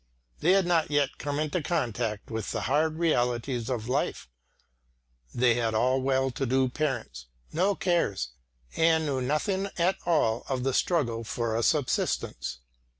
They 0.39 0.53
had 0.53 0.65
not 0.65 0.89
yet 0.89 1.19
come 1.19 1.37
into 1.37 1.61
contact 1.61 2.31
with 2.31 2.49
the 2.51 2.61
hard 2.61 2.97
realities 2.97 3.69
of 3.69 3.87
life; 3.87 4.27
they 5.31 5.53
had 5.53 5.75
all 5.75 6.01
well 6.01 6.31
to 6.31 6.45
do 6.47 6.69
parents, 6.69 7.27
no 7.53 7.75
cares, 7.75 8.31
and 8.75 9.05
knew 9.05 9.21
nothing 9.21 9.69
at 9.77 9.97
all 10.03 10.43
of 10.49 10.63
the 10.63 10.73
struggle 10.73 11.23
for 11.23 11.55
a 11.55 11.61
subsistence. 11.61 12.61